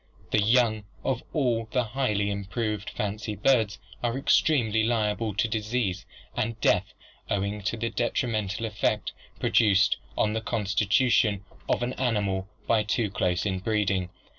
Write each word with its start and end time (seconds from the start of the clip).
The 0.31 0.41
young 0.41 0.85
of 1.03 1.21
all 1.31 1.61
of 1.61 1.69
the 1.69 1.83
highly 1.83 2.31
improved 2.31 2.89
fancy 2.89 3.35
birds 3.35 3.77
are 4.01 4.17
extremely 4.17 4.81
liable 4.81 5.35
to 5.35 5.47
disease 5.47 6.07
and 6.35 6.59
death 6.59 6.95
owing 7.29 7.61
to 7.61 7.77
the 7.77 7.91
detrimental 7.91 8.65
effect 8.65 9.13
produced 9.39 9.97
on 10.17 10.33
the 10.33 10.41
constitution 10.41 11.45
of 11.69 11.83
an 11.83 11.93
animal 11.99 12.47
by 12.65 12.81
too 12.81 13.11
close 13.11 13.45
inbreeding. 13.45 14.09